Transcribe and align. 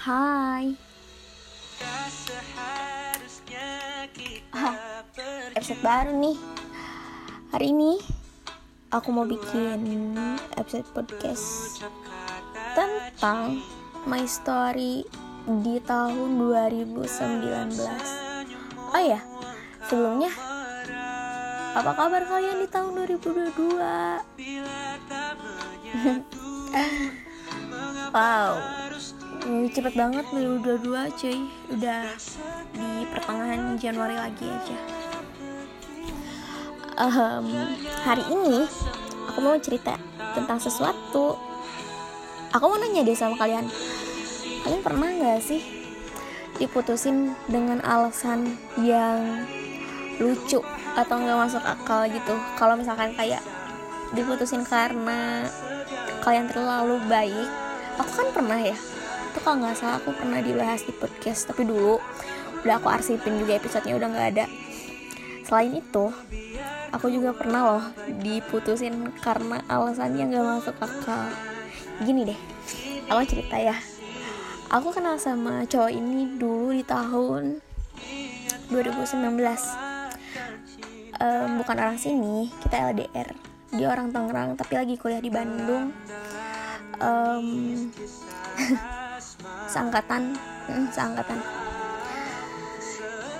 Hai. 0.00 0.72
Ah, 4.56 5.04
Episode 5.52 5.84
baru 5.84 6.16
nih. 6.16 6.40
Hari 7.52 7.68
ini 7.68 8.00
Aku 8.96 9.12
mau 9.12 9.28
bikin 9.28 10.16
episode 10.56 10.88
podcast 10.96 11.84
Tentang 12.72 13.60
My 14.08 14.24
Story 14.24 15.04
di 15.44 15.76
tahun 15.84 16.48
2019 16.48 17.76
Oh 18.96 19.02
ya 19.04 19.20
Sebelumnya 19.84 20.32
Apa 21.76 21.92
kabar 21.92 22.24
kalian 22.24 22.64
di 22.64 22.68
tahun 22.72 23.04
2022? 23.04 23.76
wow 28.16 28.79
Hmm, 29.50 29.66
cepet 29.66 29.98
banget 29.98 30.22
2022 30.30 31.10
cuy. 31.18 31.38
Udah 31.74 32.06
di 32.70 33.02
pertengahan 33.10 33.74
Januari 33.82 34.14
lagi 34.14 34.46
aja. 34.46 34.78
Um, 36.94 37.50
hari 38.06 38.22
ini 38.30 38.62
aku 39.26 39.42
mau 39.42 39.58
cerita 39.58 39.98
tentang 40.38 40.62
sesuatu. 40.62 41.34
Aku 42.54 42.62
mau 42.62 42.78
nanya 42.78 43.02
deh 43.02 43.18
sama 43.18 43.34
kalian. 43.34 43.66
Kalian 44.62 44.86
pernah 44.86 45.10
nggak 45.10 45.42
sih 45.42 45.66
diputusin 46.62 47.34
dengan 47.50 47.82
alasan 47.82 48.54
yang 48.78 49.50
lucu 50.22 50.62
atau 50.94 51.16
nggak 51.18 51.50
masuk 51.50 51.64
akal 51.66 52.06
gitu? 52.06 52.38
Kalau 52.54 52.78
misalkan 52.78 53.18
kayak 53.18 53.42
diputusin 54.14 54.62
karena 54.62 55.42
kalian 56.22 56.46
terlalu 56.46 57.02
baik. 57.10 57.50
Aku 57.98 58.14
kan 58.14 58.30
pernah 58.30 58.62
ya 58.62 58.78
itu 59.30 59.38
kalau 59.46 59.62
nggak 59.62 59.78
salah 59.78 60.02
aku 60.02 60.10
pernah 60.10 60.42
dibahas 60.42 60.82
di 60.82 60.90
podcast 60.90 61.46
tapi 61.46 61.62
dulu 61.62 62.02
udah 62.66 62.76
aku 62.76 62.90
arsipin 62.90 63.38
juga 63.38 63.56
episodenya 63.56 63.94
udah 63.94 64.08
nggak 64.10 64.28
ada. 64.34 64.44
Selain 65.46 65.70
itu 65.70 66.10
aku 66.90 67.06
juga 67.08 67.30
pernah 67.30 67.62
loh 67.62 67.84
diputusin 68.18 69.14
karena 69.22 69.62
alasannya 69.70 70.34
nggak 70.34 70.44
masuk 70.44 70.76
akal. 70.82 71.30
Gini 72.02 72.26
deh 72.26 72.40
aku 73.06 73.22
cerita 73.30 73.54
ya. 73.54 73.78
Aku 74.70 74.94
kenal 74.94 75.18
sama 75.18 75.66
cowok 75.66 75.90
ini 75.90 76.38
dulu 76.38 76.70
di 76.70 76.86
tahun 76.86 77.58
2019 78.70 79.18
um, 81.20 81.48
bukan 81.58 81.76
orang 81.76 81.98
sini 81.98 82.48
kita 82.62 82.94
LDR 82.94 83.34
dia 83.70 83.86
orang 83.86 84.10
Tangerang 84.10 84.58
tapi 84.58 84.74
lagi 84.74 84.94
kuliah 84.98 85.22
di 85.22 85.30
Bandung. 85.30 85.94
Um, 86.98 87.46
seangkatan. 89.70 90.34
Hmm, 90.66 90.86
seangkatan. 90.90 91.38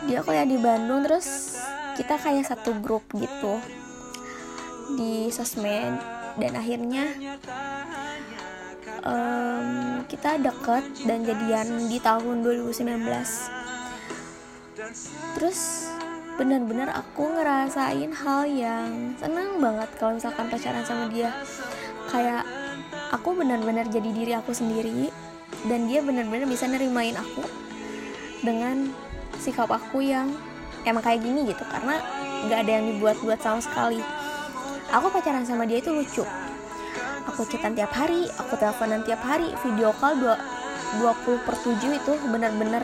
Dia 0.06 0.22
kuliah 0.22 0.46
di 0.46 0.56
Bandung 0.56 1.02
terus 1.02 1.58
kita 1.98 2.16
kayak 2.16 2.46
satu 2.46 2.78
grup 2.78 3.02
gitu 3.18 3.58
di 4.94 5.28
sosmed. 5.34 5.98
Dan 6.38 6.54
akhirnya 6.54 7.10
um, 9.02 10.00
kita 10.06 10.38
deket 10.38 10.84
dan 11.04 11.26
jadian 11.26 11.90
di 11.90 11.98
tahun 11.98 12.46
2019 12.46 13.02
terus 15.36 15.90
benar-benar 16.40 16.88
aku 16.96 17.28
ngerasain 17.36 18.10
hal 18.16 18.48
yang 18.48 19.12
senang 19.20 19.60
banget 19.60 19.90
kalau 20.00 20.16
misalkan 20.16 20.48
pacaran 20.48 20.84
sama 20.86 21.12
dia. 21.12 21.34
Kayak 22.08 22.48
aku 23.12 23.36
benar-benar 23.36 23.86
jadi 23.92 24.10
diri 24.10 24.32
aku 24.34 24.50
sendiri 24.56 25.12
dan 25.68 25.86
dia 25.90 26.00
benar-benar 26.00 26.48
bisa 26.48 26.64
nerimain 26.64 27.16
aku 27.16 27.44
dengan 28.40 28.88
sikap 29.36 29.68
aku 29.68 30.00
yang 30.00 30.32
emang 30.88 31.04
kayak 31.04 31.20
gini 31.20 31.48
gitu. 31.52 31.64
Karena 31.68 32.00
nggak 32.48 32.58
ada 32.64 32.72
yang 32.80 32.84
dibuat-buat 32.96 33.38
sama 33.40 33.60
sekali. 33.60 34.00
Aku 34.90 35.12
pacaran 35.12 35.44
sama 35.44 35.68
dia 35.68 35.78
itu 35.78 35.92
lucu. 35.92 36.24
Aku 37.28 37.46
chatan 37.46 37.76
tiap 37.76 37.92
hari 37.94 38.26
aku 38.40 38.56
teleponan 38.58 39.04
tiap 39.06 39.20
hari 39.22 39.52
video 39.62 39.94
call 40.00 40.18
20 40.18 41.46
per 41.46 41.54
7 41.54 41.78
itu 41.78 42.12
benar-benar 42.26 42.82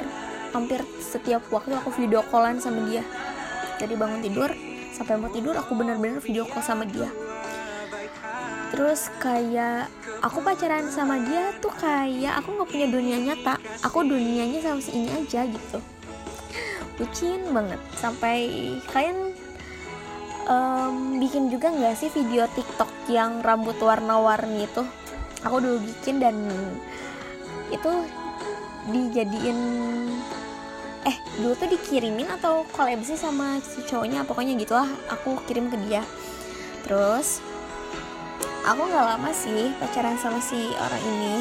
hampir 0.55 0.81
setiap 1.03 1.43
waktu 1.51 1.75
aku 1.75 1.91
video 1.97 2.23
callan 2.31 2.61
sama 2.63 2.85
dia. 2.87 3.03
Dari 3.77 3.93
bangun 3.99 4.23
tidur 4.23 4.53
sampai 4.95 5.21
mau 5.21 5.29
tidur 5.29 5.53
aku 5.59 5.77
benar-benar 5.77 6.25
video 6.25 6.49
call 6.49 6.65
sama 6.65 6.89
dia 6.89 7.26
terus 8.77 9.09
kayak 9.19 9.89
aku 10.21 10.45
pacaran 10.45 10.93
sama 10.93 11.17
dia 11.25 11.57
tuh 11.65 11.73
kayak 11.73 12.45
aku 12.45 12.61
nggak 12.61 12.69
punya 12.69 12.87
dunia 12.93 13.17
nyata. 13.19 13.57
Aku 13.81 14.05
dunianya 14.05 14.61
sama 14.61 14.85
si 14.85 14.93
ini 14.93 15.09
aja 15.17 15.49
gitu. 15.49 15.81
Bucin 17.01 17.41
banget. 17.57 17.81
Sampai 17.97 18.49
kalian 18.93 19.33
um, 20.45 21.17
bikin 21.17 21.49
juga 21.49 21.73
nggak 21.73 21.97
sih 21.97 22.13
video 22.13 22.45
TikTok 22.53 23.09
yang 23.09 23.41
rambut 23.41 23.81
warna-warni 23.81 24.69
itu? 24.69 24.85
Aku 25.41 25.57
dulu 25.57 25.81
bikin 25.81 26.21
dan 26.21 26.37
itu 27.73 27.93
dijadiin 28.93 29.59
eh 31.07 31.17
dulu 31.39 31.55
tuh 31.55 31.71
dikirimin 31.71 32.29
atau 32.39 32.67
collab 32.77 33.01
sih 33.01 33.17
sama 33.17 33.57
si 33.65 33.81
cowoknya. 33.89 34.29
Pokoknya 34.29 34.53
gitulah 34.61 34.89
aku 35.09 35.41
kirim 35.49 35.73
ke 35.73 35.81
dia. 35.89 36.05
Terus 36.85 37.41
aku 38.67 38.83
nggak 38.91 39.07
lama 39.15 39.31
sih 39.31 39.71
pacaran 39.79 40.19
sama 40.19 40.43
si 40.43 40.75
orang 40.75 41.03
ini. 41.07 41.35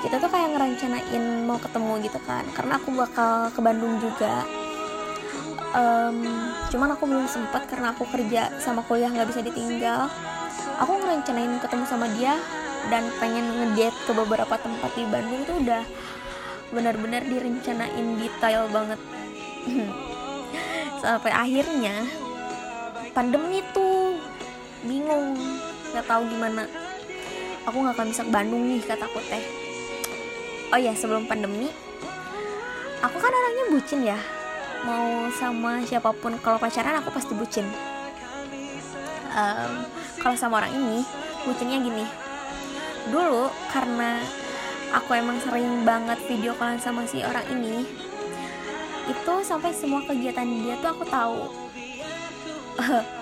Kita 0.00 0.16
tuh 0.16 0.32
kayak 0.32 0.56
ngerencanain 0.56 1.24
mau 1.44 1.60
ketemu 1.60 1.92
gitu 2.08 2.20
kan. 2.24 2.44
Karena 2.56 2.80
aku 2.80 2.88
bakal 2.96 3.52
ke 3.52 3.60
Bandung 3.60 4.00
juga. 4.00 4.44
Um, 5.76 6.24
cuman 6.72 6.96
aku 6.96 7.04
belum 7.04 7.28
sempat 7.28 7.68
karena 7.68 7.92
aku 7.92 8.08
kerja 8.08 8.48
sama 8.64 8.80
kuliah 8.88 9.12
nggak 9.12 9.28
bisa 9.28 9.44
ditinggal. 9.44 10.08
Aku 10.80 10.96
ngerencanain 10.96 11.60
ketemu 11.60 11.84
sama 11.84 12.08
dia 12.16 12.40
dan 12.88 13.04
pengen 13.20 13.44
ngedate 13.52 13.98
ke 14.08 14.12
beberapa 14.16 14.56
tempat 14.56 14.90
di 14.96 15.04
Bandung 15.08 15.42
tuh 15.44 15.56
udah 15.60 15.82
benar-benar 16.72 17.22
direncanain 17.28 18.06
detail 18.16 18.68
banget. 18.72 19.00
Sampai 21.02 21.32
akhirnya 21.32 22.08
pandemi 23.12 23.60
tuh 23.76 24.16
bingung 24.86 25.36
nggak 25.96 26.08
tahu 26.12 26.28
gimana. 26.28 26.68
Aku 27.64 27.80
nggak 27.80 27.96
akan 27.96 28.06
bisa 28.12 28.22
ke 28.28 28.30
Bandung 28.30 28.68
nih 28.68 28.84
kataku 28.84 29.16
teh. 29.32 29.40
Oh 30.68 30.76
ya 30.76 30.92
sebelum 30.92 31.24
pandemi 31.24 31.72
aku 33.00 33.16
kan 33.16 33.32
orangnya 33.32 33.64
bucin 33.72 34.04
ya. 34.04 34.20
Mau 34.84 35.32
sama 35.32 35.80
siapa 35.88 36.12
pun 36.12 36.36
kalau 36.44 36.60
pacaran 36.60 37.00
aku 37.00 37.08
pasti 37.16 37.32
bucin. 37.32 37.64
Um, 39.32 39.88
kalau 40.20 40.36
sama 40.36 40.60
orang 40.60 40.76
ini 40.76 41.00
bucinnya 41.48 41.80
gini. 41.80 42.04
Dulu 43.08 43.48
karena 43.72 44.20
aku 44.92 45.16
emang 45.16 45.40
sering 45.40 45.80
banget 45.88 46.20
video 46.28 46.52
callan 46.60 46.76
sama 46.76 47.08
si 47.08 47.24
orang 47.24 47.48
ini 47.56 47.88
itu 49.06 49.34
sampai 49.46 49.70
semua 49.70 50.02
kegiatan 50.02 50.46
dia 50.46 50.74
tuh 50.82 50.90
aku 50.90 51.04
tahu 51.06 51.46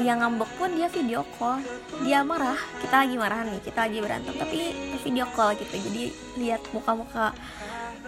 dia 0.00 0.16
ngambek 0.16 0.50
pun 0.56 0.70
dia 0.72 0.88
video 0.88 1.20
call. 1.36 1.60
Dia 2.04 2.24
marah 2.24 2.56
kita 2.80 3.04
lagi 3.04 3.16
marah 3.20 3.44
nih 3.44 3.60
kita 3.60 3.78
lagi 3.84 3.98
berantem 4.00 4.34
tapi 4.38 4.60
video 5.04 5.26
call 5.36 5.52
gitu. 5.58 5.74
Jadi 5.76 6.04
lihat 6.40 6.62
muka-muka 6.72 7.36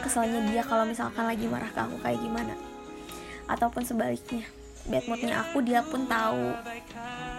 keselnya 0.00 0.41
dia 0.49 0.62
kalau 0.65 0.89
misalkan 0.89 1.28
lagi 1.28 1.44
marah 1.44 1.69
ke 1.69 1.81
aku 1.81 1.97
kayak 2.00 2.21
gimana. 2.21 2.55
Ataupun 3.50 3.84
sebaliknya 3.84 4.44
bad 4.89 5.05
moodnya 5.09 5.44
aku 5.44 5.61
dia 5.61 5.81
pun 5.84 6.09
tahu. 6.09 6.56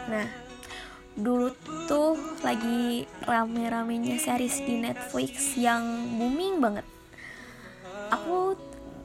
Nah 0.10 0.28
dulu 1.16 1.48
tuh 1.88 2.20
lagi 2.44 3.08
rame-ramenya 3.24 4.20
series 4.20 4.60
di 4.68 4.84
Netflix 4.84 5.56
yang 5.58 5.82
booming 6.20 6.62
banget. 6.62 6.86
Aku 8.14 8.54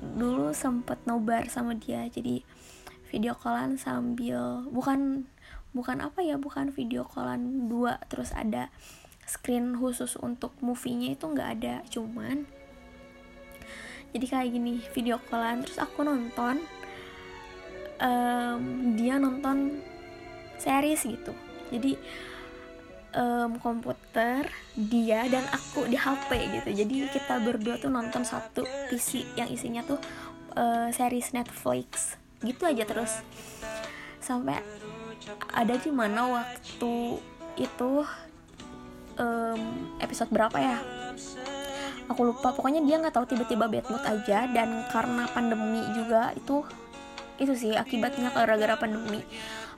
dulu 0.00 0.52
sempet 0.52 1.00
nobar 1.04 1.48
sama 1.48 1.76
dia 1.76 2.08
jadi 2.08 2.40
video 3.10 3.34
callan 3.36 3.74
sambil 3.76 4.64
bukan 4.70 5.26
bukan 5.70 6.02
apa 6.02 6.20
ya 6.22 6.36
bukan 6.36 6.74
video 6.74 7.06
callan 7.06 7.70
dua 7.70 8.02
terus 8.10 8.34
ada 8.34 8.68
screen 9.24 9.78
khusus 9.78 10.18
untuk 10.18 10.54
movie-nya 10.58 11.14
itu 11.14 11.24
nggak 11.30 11.50
ada 11.60 11.74
cuman 11.86 12.46
jadi 14.10 14.26
kayak 14.26 14.50
gini 14.50 14.82
video 14.90 15.22
callan 15.30 15.62
terus 15.62 15.78
aku 15.78 16.02
nonton 16.02 16.58
um, 18.00 18.62
dia 18.96 19.20
nonton 19.20 19.78
series 20.60 21.04
gitu. 21.06 21.32
Jadi 21.70 21.94
um, 23.14 23.56
komputer 23.62 24.48
dia 24.74 25.28
dan 25.30 25.46
aku 25.52 25.86
di 25.86 25.94
HP 25.94 26.30
gitu. 26.60 26.70
Jadi 26.84 26.94
kita 27.12 27.38
berdua 27.38 27.78
tuh 27.78 27.92
nonton 27.92 28.26
satu 28.26 28.66
PC 28.90 29.38
yang 29.38 29.48
isinya 29.52 29.84
tuh 29.86 30.00
uh, 30.56 30.88
series 30.90 31.32
Netflix. 31.36 32.18
Gitu 32.42 32.60
aja 32.64 32.82
terus. 32.82 33.22
Sampai 34.20 34.60
ada 35.52 35.74
di 35.76 35.90
mana 35.92 36.40
waktu 36.40 37.20
itu 37.60 37.92
um, 39.20 39.60
episode 40.00 40.30
berapa 40.32 40.56
ya? 40.56 40.78
Aku 42.10 42.26
lupa. 42.26 42.50
Pokoknya 42.50 42.82
dia 42.82 42.98
nggak 42.98 43.14
tahu 43.14 43.26
tiba-tiba 43.30 43.70
bad 43.70 43.86
mood 43.86 44.02
aja 44.02 44.50
dan 44.50 44.82
karena 44.90 45.30
pandemi 45.30 45.84
juga 45.94 46.34
itu 46.34 46.66
itu 47.40 47.52
sih 47.56 47.72
akibatnya 47.72 48.34
gara-gara 48.34 48.76
pandemi. 48.76 49.24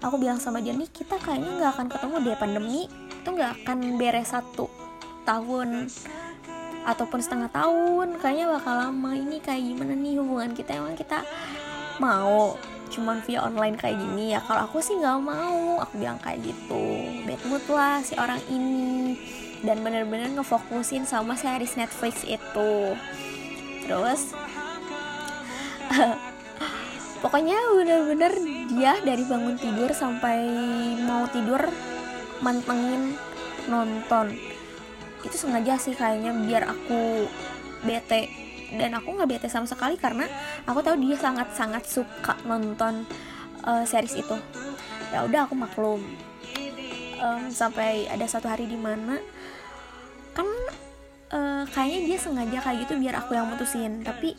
Aku 0.02 0.18
bilang 0.18 0.42
sama 0.42 0.58
dia 0.58 0.74
nih 0.74 0.90
kita 0.90 1.14
kayaknya 1.22 1.62
nggak 1.62 1.70
akan 1.78 1.86
ketemu 1.92 2.14
deh 2.26 2.38
pandemi. 2.40 2.80
Itu 3.22 3.28
nggak 3.36 3.52
akan 3.62 3.78
beres 4.00 4.34
satu 4.34 4.66
tahun 5.22 5.86
ataupun 6.82 7.18
setengah 7.22 7.50
tahun. 7.54 8.18
Kayaknya 8.18 8.46
bakal 8.50 8.74
lama. 8.78 9.10
Ini 9.14 9.36
kayak 9.38 9.62
gimana 9.62 9.94
nih 9.94 10.14
hubungan 10.18 10.50
kita? 10.56 10.70
Emang 10.74 10.98
kita 10.98 11.22
mau 12.02 12.58
cuman 12.92 13.24
via 13.24 13.40
online 13.40 13.80
kayak 13.80 13.96
gini 13.96 14.36
ya. 14.36 14.40
Kalau 14.44 14.68
aku 14.68 14.84
sih 14.84 15.00
nggak 15.00 15.18
mau. 15.24 15.80
Aku 15.80 15.96
bilang 15.96 16.20
kayak 16.20 16.44
gitu. 16.44 16.84
Bad 17.24 17.42
mood 17.48 17.64
lah 17.72 18.04
si 18.04 18.12
orang 18.20 18.38
ini. 18.52 19.16
Dan 19.64 19.80
bener-bener 19.80 20.28
ngefokusin 20.36 21.08
sama 21.08 21.34
series 21.34 21.80
Netflix 21.80 22.28
itu. 22.28 22.94
Terus 23.88 24.36
pokoknya 27.24 27.56
bener-bener 27.78 28.32
dia 28.68 29.00
dari 29.00 29.24
bangun 29.24 29.56
tidur 29.56 29.90
sampai 29.96 30.44
mau 31.00 31.24
tidur 31.32 31.64
mantengin 32.44 33.16
nonton. 33.72 34.36
Itu 35.24 35.36
sengaja 35.38 35.80
sih 35.80 35.96
kayaknya 35.96 36.34
biar 36.34 36.68
aku 36.68 37.30
bete 37.82 38.51
dan 38.76 38.96
aku 38.96 39.12
nggak 39.12 39.28
bete 39.28 39.48
sama 39.52 39.68
sekali 39.68 40.00
karena 40.00 40.24
aku 40.64 40.80
tahu 40.80 40.96
dia 41.00 41.16
sangat 41.16 41.52
sangat 41.52 41.84
suka 41.84 42.36
nonton 42.48 43.04
uh, 43.64 43.84
series 43.84 44.16
itu. 44.18 44.36
Ya 45.12 45.24
udah 45.24 45.44
aku 45.44 45.54
maklum. 45.56 46.00
Um, 47.22 47.54
sampai 47.54 48.10
ada 48.10 48.26
satu 48.26 48.50
hari 48.50 48.66
di 48.66 48.74
mana 48.74 49.14
kan 50.34 50.48
uh, 51.30 51.62
kayaknya 51.70 52.00
dia 52.10 52.18
sengaja 52.18 52.58
kayak 52.58 52.78
gitu 52.88 52.98
biar 52.98 53.22
aku 53.22 53.38
yang 53.38 53.46
mutusin. 53.46 54.02
Tapi 54.02 54.34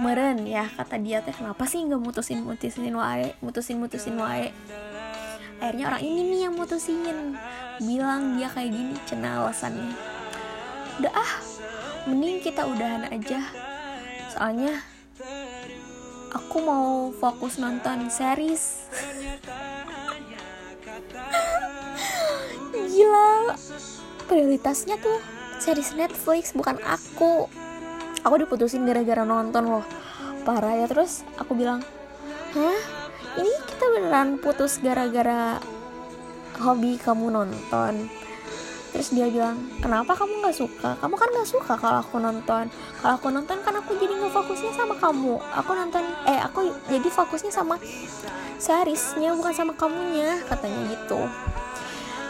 meren 0.00 0.48
ya 0.48 0.68
kata 0.72 0.96
dia 1.00 1.20
teh 1.20 1.36
kenapa 1.36 1.68
sih 1.68 1.84
nggak 1.84 2.00
mutusin 2.00 2.40
mutusin 2.40 2.96
wae 2.96 3.32
mutusin 3.40 3.76
mutusin 3.80 4.16
wae? 4.20 4.52
Akhirnya 5.62 5.94
orang 5.94 6.02
ini 6.02 6.20
nih 6.26 6.40
yang 6.50 6.54
mutusin 6.58 7.38
bilang 7.78 8.34
dia 8.36 8.50
kayak 8.50 8.74
gini 8.74 8.94
cina 9.06 9.40
alasannya. 9.40 9.94
Udah 11.00 11.12
ah 11.16 11.32
mending 12.08 12.42
kita 12.42 12.66
udahan 12.66 13.06
aja. 13.10 13.40
Soalnya 14.32 14.82
aku 16.32 16.56
mau 16.62 17.12
fokus 17.14 17.58
nonton 17.60 18.08
series. 18.10 18.88
Gila 22.92 23.56
prioritasnya 24.26 24.96
tuh 24.98 25.20
series 25.60 25.94
Netflix 25.94 26.56
bukan 26.56 26.80
aku. 26.82 27.46
Aku 28.22 28.34
diputusin 28.38 28.86
gara-gara 28.86 29.26
nonton 29.26 29.66
loh. 29.66 29.84
Parah 30.42 30.74
ya 30.74 30.86
terus 30.90 31.22
aku 31.38 31.54
bilang 31.54 31.84
hah? 32.58 32.80
Ini 33.32 33.52
kita 33.64 33.84
beneran 33.96 34.36
putus 34.42 34.76
gara-gara 34.82 35.56
hobi 36.60 37.00
kamu 37.00 37.32
nonton 37.32 38.21
terus 38.92 39.08
dia 39.10 39.26
bilang 39.32 39.56
kenapa 39.80 40.12
kamu 40.12 40.44
nggak 40.44 40.56
suka? 40.56 40.90
Kamu 41.00 41.14
kan 41.16 41.28
nggak 41.32 41.48
suka 41.48 41.72
kalau 41.80 41.98
aku 42.04 42.20
nonton. 42.20 42.68
Kalau 43.00 43.14
aku 43.16 43.28
nonton 43.32 43.58
kan 43.64 43.74
aku 43.80 43.96
jadi 43.96 44.12
nggak 44.12 44.32
fokusnya 44.36 44.72
sama 44.76 44.94
kamu. 45.00 45.40
Aku 45.58 45.70
nonton 45.72 46.04
eh 46.28 46.38
aku 46.44 46.70
jadi 46.92 47.08
fokusnya 47.08 47.48
sama 47.48 47.80
seriesnya 48.60 49.32
bukan 49.32 49.52
sama 49.56 49.72
kamunya 49.72 50.44
katanya 50.44 50.92
gitu. 50.92 51.20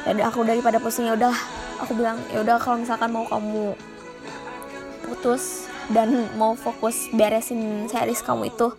Ya 0.07 0.15
udah 0.15 0.27
aku 0.31 0.41
daripada 0.47 0.79
pusing 0.79 1.11
ya 1.11 1.19
udah 1.19 1.35
aku 1.83 1.99
bilang 1.99 2.23
ya 2.31 2.47
udah 2.47 2.57
kalau 2.63 2.79
misalkan 2.79 3.11
mau 3.11 3.27
kamu 3.27 3.75
putus 5.03 5.67
dan 5.91 6.31
mau 6.39 6.55
fokus 6.55 7.11
beresin 7.11 7.91
series 7.91 8.23
kamu 8.23 8.55
itu 8.55 8.71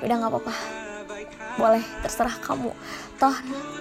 ya 0.00 0.12
udah 0.12 0.16
nggak 0.20 0.30
apa-apa 0.30 0.83
boleh 1.54 1.82
terserah 2.02 2.34
kamu. 2.42 2.70
Toh 3.18 3.36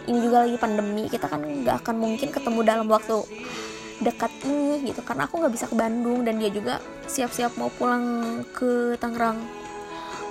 ini 0.05 0.17
juga 0.21 0.45
lagi 0.45 0.57
pandemi 0.61 1.09
kita 1.09 1.25
kan 1.25 1.41
nggak 1.41 1.85
akan 1.85 1.95
mungkin 1.97 2.29
ketemu 2.29 2.59
dalam 2.61 2.87
waktu 2.89 3.25
dekat 4.03 4.31
ini 4.45 4.93
gitu. 4.93 5.01
Karena 5.01 5.25
aku 5.25 5.41
nggak 5.41 5.53
bisa 5.53 5.65
ke 5.69 5.75
Bandung 5.77 6.21
dan 6.25 6.37
dia 6.37 6.49
juga 6.53 6.77
siap-siap 7.09 7.57
mau 7.57 7.73
pulang 7.73 8.41
ke 8.53 8.97
Tangerang. 9.01 9.41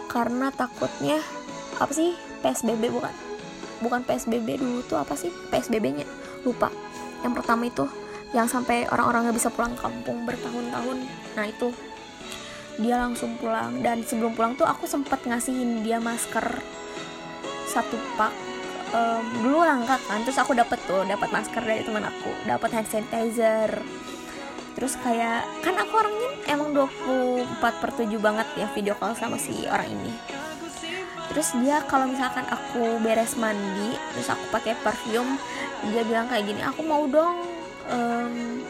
Karena 0.06 0.52
takutnya 0.52 1.18
apa 1.80 1.90
sih 1.90 2.14
PSBB 2.44 2.92
bukan? 2.92 3.14
Bukan 3.82 4.06
PSBB 4.06 4.62
dulu 4.62 4.86
tuh 4.86 5.00
apa 5.00 5.18
sih 5.18 5.32
PSBB-nya 5.50 6.06
lupa. 6.46 6.70
Yang 7.26 7.42
pertama 7.42 7.66
itu 7.66 7.84
yang 8.32 8.48
sampai 8.48 8.88
orang-orang 8.88 9.28
nggak 9.28 9.38
bisa 9.38 9.50
pulang 9.50 9.74
kampung 9.74 10.22
bertahun-tahun. 10.24 10.98
Nah 11.34 11.46
itu. 11.48 11.74
Dia 12.80 12.96
langsung 12.96 13.36
pulang 13.36 13.84
dan 13.84 14.00
sebelum 14.00 14.32
pulang 14.32 14.56
tuh 14.56 14.64
aku 14.64 14.88
sempat 14.88 15.20
ngasihin 15.28 15.84
dia 15.84 16.00
masker 16.00 16.56
satu 17.72 17.96
pak 18.20 18.32
um, 18.92 19.24
dulu 19.40 19.64
langka 19.64 19.96
kan 20.04 20.20
terus 20.22 20.36
aku 20.36 20.52
dapat 20.52 20.76
tuh 20.84 21.02
dapat 21.08 21.32
masker 21.32 21.64
dari 21.64 21.82
teman 21.82 22.04
aku 22.04 22.30
dapat 22.44 22.68
hand 22.76 22.88
sanitizer. 22.88 23.80
Terus 24.72 24.96
kayak 25.04 25.44
kan 25.60 25.76
aku 25.76 25.92
orangnya 26.00 26.30
emang 26.48 26.72
24 26.72 27.60
per 27.60 27.90
7 27.92 28.08
banget 28.16 28.48
ya 28.56 28.66
video 28.72 28.96
call 28.96 29.12
sama 29.12 29.36
si 29.36 29.68
orang 29.68 29.88
ini. 29.88 30.12
Terus 31.32 31.48
dia 31.60 31.80
kalau 31.88 32.08
misalkan 32.08 32.44
aku 32.48 33.00
beres 33.00 33.36
mandi 33.40 33.96
terus 34.12 34.28
aku 34.32 34.44
pakai 34.52 34.76
parfum 34.80 35.40
dia 35.88 36.04
bilang 36.04 36.28
kayak 36.28 36.44
gini 36.46 36.60
aku 36.62 36.84
mau 36.84 37.08
dong 37.08 37.48
um, 37.90 38.62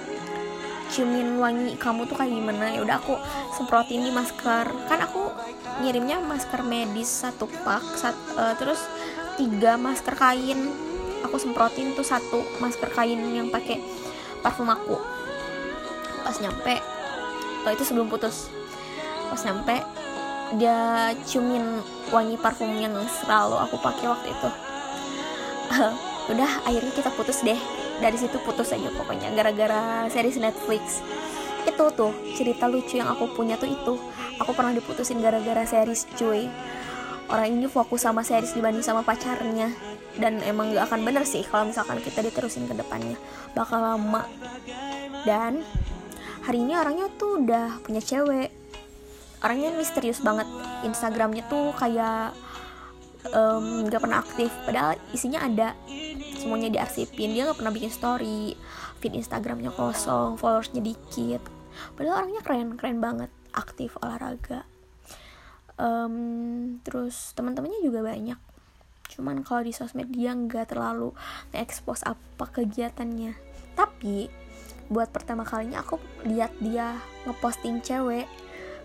ciumin 0.93 1.41
wangi 1.41 1.73
kamu 1.81 2.05
tuh 2.05 2.21
kayak 2.21 2.37
gimana? 2.37 2.77
Ya 2.77 2.85
udah 2.85 3.01
aku 3.01 3.17
semprotin 3.57 4.05
di 4.05 4.13
masker. 4.13 4.69
Kan 4.87 5.01
aku 5.01 5.33
ngirimnya 5.81 6.21
masker 6.21 6.61
medis 6.61 7.09
satu 7.09 7.49
pak 7.65 7.81
sat, 7.97 8.13
uh, 8.37 8.53
terus 8.61 8.85
tiga 9.41 9.81
masker 9.81 10.13
kain. 10.13 10.69
Aku 11.25 11.41
semprotin 11.41 11.97
tuh 11.97 12.05
satu 12.05 12.45
masker 12.61 12.93
kain 12.93 13.17
yang 13.17 13.49
pakai 13.49 13.81
parfum 14.45 14.69
aku. 14.69 15.01
Pas 16.23 16.37
nyampe 16.37 16.77
oh 17.65 17.73
itu 17.73 17.83
sebelum 17.89 18.13
putus. 18.13 18.53
Pas 19.33 19.41
nyampe 19.49 19.81
dia 20.61 21.09
ciumin 21.25 21.81
wangi 22.13 22.37
parfum 22.37 22.69
yang 22.77 22.93
selalu 23.09 23.57
aku 23.57 23.81
pakai 23.81 24.07
waktu 24.13 24.29
itu. 24.29 24.49
Udah 26.29 26.51
akhirnya 26.69 26.93
kita 26.93 27.11
putus 27.17 27.41
deh 27.41 27.82
dari 28.03 28.19
situ 28.19 28.43
putus 28.43 28.75
aja 28.75 28.91
pokoknya 28.91 29.31
gara-gara 29.33 30.11
series 30.11 30.43
Netflix. 30.43 30.99
Itu 31.63 31.95
tuh 31.95 32.11
cerita 32.35 32.67
lucu 32.67 32.99
yang 32.99 33.07
aku 33.15 33.31
punya 33.33 33.55
tuh 33.55 33.71
itu. 33.71 33.95
Aku 34.43 34.51
pernah 34.53 34.75
diputusin 34.75 35.23
gara-gara 35.23 35.63
series 35.63 36.11
cuy 36.19 36.51
orang 37.33 37.49
ini 37.49 37.65
fokus 37.65 38.05
sama 38.05 38.21
series 38.21 38.53
dibanding 38.53 38.85
sama 38.85 39.01
pacarnya. 39.01 39.73
Dan 40.13 40.45
emang 40.45 40.77
gak 40.77 40.93
akan 40.93 41.09
bener 41.09 41.25
sih 41.25 41.41
kalau 41.49 41.73
misalkan 41.73 41.97
kita 42.05 42.21
diterusin 42.21 42.69
ke 42.69 42.77
depannya. 42.77 43.17
Bakal 43.57 43.81
lama. 43.81 44.29
Dan 45.25 45.65
hari 46.45 46.61
ini 46.61 46.77
orangnya 46.77 47.09
tuh 47.17 47.41
udah 47.41 47.81
punya 47.81 48.05
cewek. 48.05 48.53
Orangnya 49.41 49.73
misterius 49.73 50.21
banget. 50.21 50.45
Instagramnya 50.85 51.49
tuh 51.49 51.73
kayak 51.81 52.37
um, 53.33 53.89
pernah 53.89 54.21
aktif. 54.21 54.53
Padahal 54.69 55.01
isinya 55.17 55.41
ada 55.49 55.73
semuanya 56.43 56.69
diarsipin. 56.75 57.31
Dia 57.31 57.47
nggak 57.47 57.63
pernah 57.63 57.71
bikin 57.71 57.93
story. 57.95 58.59
Feed 58.99 59.15
instagramnya 59.15 59.71
kosong 59.71 60.35
followersnya 60.35 60.83
dikit. 60.83 61.43
Padahal 61.95 62.27
orangnya 62.27 62.43
keren 62.43 62.75
keren 62.75 62.99
banget. 62.99 63.31
Aktif 63.55 63.95
olahraga. 64.03 64.67
Um, 65.79 66.83
terus 66.83 67.31
teman-temannya 67.39 67.81
juga 67.81 68.03
banyak. 68.03 68.39
Cuman 69.15 69.47
kalau 69.47 69.63
di 69.63 69.71
sosmed 69.71 70.11
dia 70.11 70.35
nggak 70.35 70.75
terlalu 70.75 71.15
nge-expose 71.55 72.03
apa 72.03 72.45
kegiatannya. 72.51 73.39
Tapi 73.79 74.27
buat 74.91 75.09
pertama 75.15 75.47
kalinya 75.47 75.81
aku 75.81 76.03
lihat 76.27 76.53
dia 76.59 76.99
ngeposting 77.25 77.81
cewek. 77.87 78.27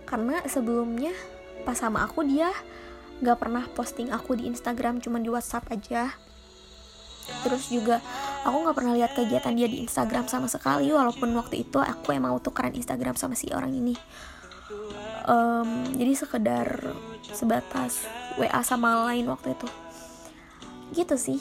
Karena 0.08 0.40
sebelumnya 0.48 1.12
pas 1.68 1.76
sama 1.76 2.08
aku 2.08 2.24
dia 2.24 2.54
nggak 3.18 3.38
pernah 3.42 3.66
posting 3.74 4.14
aku 4.14 4.38
di 4.38 4.46
Instagram 4.46 5.02
cuman 5.02 5.26
di 5.26 5.30
WhatsApp 5.34 5.74
aja 5.74 6.14
terus 7.44 7.70
juga 7.72 8.00
aku 8.48 8.64
nggak 8.64 8.76
pernah 8.76 8.94
lihat 8.96 9.12
kegiatan 9.16 9.54
dia 9.56 9.68
di 9.68 9.84
Instagram 9.84 10.28
sama 10.32 10.48
sekali 10.48 10.88
walaupun 10.92 11.32
waktu 11.36 11.68
itu 11.68 11.80
aku 11.80 12.16
emang 12.16 12.40
tukeran 12.40 12.74
Instagram 12.76 13.16
sama 13.20 13.36
si 13.36 13.52
orang 13.52 13.76
ini. 13.76 13.96
Um, 15.28 15.84
jadi 15.96 16.14
sekedar 16.16 16.96
sebatas 17.36 18.08
WA 18.40 18.64
sama 18.64 19.12
lain 19.12 19.28
waktu 19.28 19.56
itu. 19.56 19.68
Gitu 20.96 21.16
sih. 21.20 21.40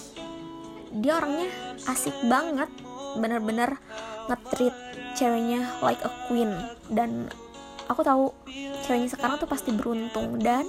Dia 0.90 1.23
orangnya 1.23 1.47
asik 1.87 2.14
banget. 2.26 2.71
Bener-bener 3.16 3.78
ngetrit 4.26 4.75
ceweknya 5.14 5.78
like 5.87 6.02
a 6.02 6.11
queen. 6.26 6.50
Dan 6.90 7.31
aku 7.87 8.02
tahu 8.02 8.35
ceweknya 8.83 9.14
sekarang 9.14 9.38
tuh 9.38 9.47
pasti 9.47 9.71
beruntung. 9.71 10.43
Dan 10.43 10.66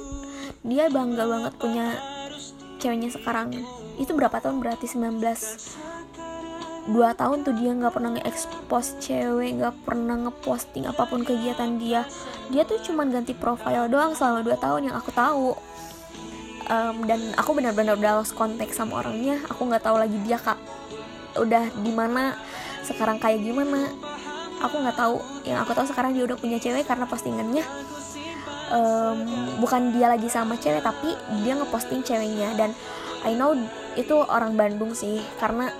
dia 0.61 0.89
bangga 0.93 1.25
banget 1.25 1.53
punya 1.57 1.97
ceweknya 2.77 3.09
sekarang. 3.11 3.53
Itu 3.97 4.13
berapa 4.13 4.37
tahun? 4.39 4.61
Berarti 4.61 4.85
19 4.87 5.17
dua 6.87 7.11
tahun 7.11 7.43
tuh 7.43 7.51
dia 7.51 7.75
nggak 7.75 7.99
pernah 7.99 8.15
nge-expose 8.15 8.95
cewek 9.03 9.59
nggak 9.59 9.75
pernah 9.83 10.15
ngeposting 10.27 10.87
apa 10.87 11.03
pun 11.03 11.21
kegiatan 11.27 11.75
dia. 11.75 12.07
Dia 12.47 12.63
tuh 12.63 12.79
cuman 12.79 13.11
ganti 13.11 13.35
profile 13.35 13.91
doang 13.91 14.15
selama 14.15 14.39
dua 14.39 14.55
tahun 14.55 14.91
yang 14.91 14.95
aku 14.95 15.11
tahu. 15.11 15.51
Um, 16.67 17.07
dan 17.07 17.31
aku 17.39 17.55
benar-benar 17.55 17.95
udah 17.95 18.23
lost 18.23 18.35
sama 18.75 19.03
orangnya. 19.03 19.39
Aku 19.51 19.67
nggak 19.67 19.83
tahu 19.83 19.99
lagi 19.99 20.15
dia 20.23 20.39
kak 20.39 20.59
udah 21.37 21.69
di 21.83 21.91
mana 21.91 22.39
sekarang 22.87 23.19
kayak 23.19 23.43
gimana. 23.43 23.91
Aku 24.63 24.79
nggak 24.79 24.95
tahu. 24.95 25.19
Yang 25.43 25.59
aku 25.67 25.71
tahu 25.75 25.85
sekarang 25.91 26.11
dia 26.15 26.23
udah 26.23 26.39
punya 26.39 26.57
cewek 26.57 26.87
karena 26.87 27.03
postingannya 27.03 27.67
um, 28.71 29.17
bukan 29.59 29.95
dia 29.95 30.11
lagi 30.11 30.27
sama 30.27 30.59
cewek 30.59 30.83
tapi 30.83 31.15
dia 31.43 31.53
ngeposting 31.55 32.03
ceweknya. 32.03 32.55
Dan 32.55 32.71
I 33.25 33.33
know 33.35 33.55
itu 33.97 34.15
orang 34.27 34.53
Bandung 34.55 34.93
sih 34.93 35.23
karena 35.41 35.71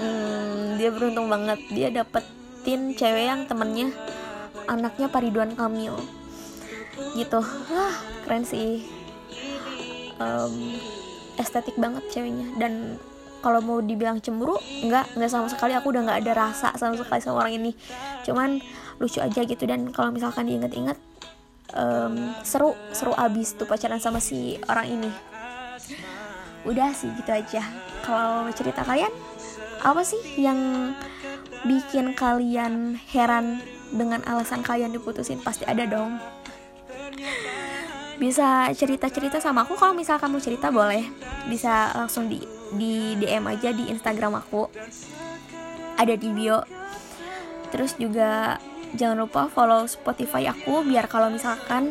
hmm, 0.00 0.76
dia 0.80 0.90
beruntung 0.90 1.28
banget. 1.30 1.60
Dia 1.70 1.88
dapetin 1.92 2.96
cewek 2.96 3.24
yang 3.28 3.46
temennya 3.46 3.92
anaknya 4.66 5.06
Pariduan 5.08 5.52
Kamil. 5.54 5.94
Gitu. 7.14 7.40
Wah 7.70 7.96
keren 8.24 8.44
sih. 8.44 8.84
Um, 10.18 10.78
estetik 11.36 11.76
banget 11.76 12.06
ceweknya. 12.10 12.54
Dan 12.56 12.98
kalau 13.44 13.60
mau 13.60 13.76
dibilang 13.84 14.24
cemburu 14.24 14.56
nggak 14.56 15.20
nggak 15.20 15.30
sama 15.30 15.46
sekali. 15.52 15.76
Aku 15.76 15.92
udah 15.92 16.02
nggak 16.06 16.20
ada 16.24 16.32
rasa 16.32 16.68
sama 16.80 16.96
sekali 16.96 17.20
sama 17.20 17.44
orang 17.44 17.54
ini. 17.60 17.70
Cuman 18.24 18.58
lucu 18.98 19.20
aja 19.20 19.40
gitu. 19.44 19.64
Dan 19.68 19.92
kalau 19.92 20.10
misalkan 20.14 20.48
diinget-inget 20.48 20.96
um, 21.74 22.32
seru 22.46 22.72
seru 22.94 23.12
abis 23.14 23.58
tuh 23.58 23.66
pacaran 23.66 24.00
sama 24.00 24.22
si 24.22 24.56
orang 24.70 24.86
ini. 24.88 25.10
Udah 26.64 26.94
sih 26.96 27.12
gitu 27.18 27.28
aja. 27.28 27.62
Kalau 28.06 28.48
cerita 28.54 28.86
kalian 28.86 29.12
apa 29.84 30.00
sih 30.00 30.20
yang 30.40 30.92
bikin 31.68 32.16
kalian 32.16 32.96
heran 33.12 33.60
dengan 33.92 34.24
alasan 34.24 34.64
kalian 34.64 34.94
diputusin? 34.94 35.42
Pasti 35.44 35.68
ada 35.68 35.84
dong. 35.84 36.16
Bisa 38.16 38.70
cerita-cerita 38.72 39.42
sama 39.42 39.66
aku. 39.66 39.74
Kalau 39.76 39.92
misalkan 39.92 40.30
mau 40.30 40.40
cerita 40.40 40.70
boleh. 40.70 41.04
Bisa 41.50 41.92
langsung 41.92 42.30
di 42.30 42.40
di 42.74 43.18
DM 43.20 43.44
aja 43.50 43.74
di 43.74 43.90
Instagram 43.90 44.40
aku. 44.40 44.70
Ada 46.00 46.14
di 46.16 46.28
bio. 46.32 46.64
Terus 47.74 47.98
juga 47.98 48.56
jangan 48.94 49.26
lupa 49.26 49.50
follow 49.50 49.86
Spotify 49.86 50.50
aku 50.50 50.86
biar 50.86 51.10
kalau 51.10 51.30
misalkan 51.30 51.90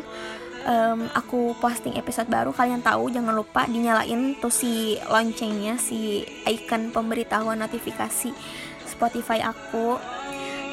um, 0.64 1.06
aku 1.12 1.52
posting 1.60 1.96
episode 2.00 2.28
baru 2.28 2.50
kalian 2.50 2.80
tahu 2.80 3.12
jangan 3.12 3.36
lupa 3.36 3.68
dinyalain 3.68 4.36
tuh 4.40 4.52
si 4.52 4.96
loncengnya 5.08 5.76
si 5.76 6.24
icon 6.48 6.90
pemberitahuan 6.90 7.60
notifikasi 7.60 8.32
Spotify 8.88 9.44
aku. 9.44 10.00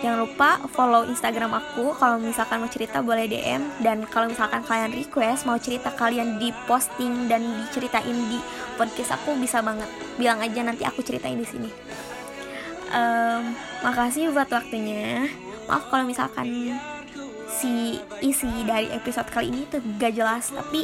Jangan 0.01 0.17
lupa 0.25 0.57
follow 0.73 1.05
Instagram 1.05 1.61
aku 1.61 1.93
kalau 1.93 2.17
misalkan 2.17 2.57
mau 2.57 2.69
cerita 2.73 3.05
boleh 3.05 3.29
DM 3.29 3.85
dan 3.85 4.01
kalau 4.09 4.33
misalkan 4.33 4.65
kalian 4.65 4.89
request 4.97 5.45
mau 5.45 5.61
cerita 5.61 5.93
kalian 5.93 6.41
di 6.41 6.49
posting 6.65 7.29
dan 7.29 7.45
diceritain 7.69 8.17
di 8.25 8.41
podcast 8.81 9.13
aku 9.13 9.37
bisa 9.37 9.61
banget. 9.61 9.85
Bilang 10.17 10.41
aja 10.41 10.65
nanti 10.65 10.89
aku 10.89 11.05
ceritain 11.05 11.37
di 11.37 11.45
sini. 11.45 11.69
Um, 12.89 13.53
makasih 13.85 14.33
buat 14.33 14.49
waktunya 14.49 15.29
maaf 15.71 15.87
kalau 15.87 16.03
misalkan 16.03 16.75
si 17.47 17.95
isi 18.19 18.51
dari 18.67 18.91
episode 18.91 19.31
kali 19.31 19.47
ini 19.47 19.63
tuh 19.71 19.79
gak 19.95 20.19
jelas 20.19 20.51
tapi 20.51 20.83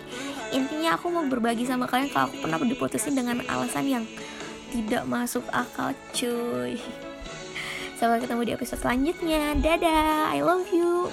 intinya 0.55 0.95
aku 0.95 1.11
mau 1.11 1.27
berbagi 1.27 1.67
sama 1.67 1.91
kalian 1.91 2.07
kalau 2.07 2.31
aku 2.31 2.39
pernah 2.39 2.55
diputusin 2.63 3.11
dengan 3.11 3.43
alasan 3.51 3.83
yang 3.83 4.05
tidak 4.71 5.03
masuk 5.07 5.43
akal 5.51 5.91
cuy. 6.15 6.79
Sampai 7.97 8.21
ketemu 8.21 8.41
di 8.45 8.53
episode 8.53 8.79
selanjutnya. 8.83 9.57
Dadah 9.57 10.31
I 10.31 10.39
love 10.43 10.69
you 10.69 11.09